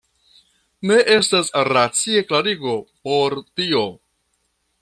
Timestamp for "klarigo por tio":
2.31-3.87